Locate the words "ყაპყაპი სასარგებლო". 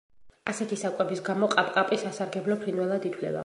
1.57-2.61